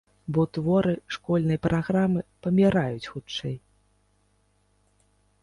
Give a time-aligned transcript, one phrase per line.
[0.35, 3.55] Бо творы школьнай праграмы паміраюць хутчэй.